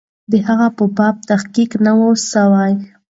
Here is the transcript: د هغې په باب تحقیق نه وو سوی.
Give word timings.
د 0.31 0.33
هغې 0.47 0.69
په 0.77 0.85
باب 0.97 1.15
تحقیق 1.29 1.71
نه 1.85 1.91
وو 1.99 2.09
سوی. 2.31 2.73